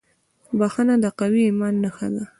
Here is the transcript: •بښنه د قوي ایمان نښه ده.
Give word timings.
•بښنه 0.59 0.95
د 1.03 1.05
قوي 1.19 1.41
ایمان 1.47 1.73
نښه 1.83 2.07
ده. 2.13 2.23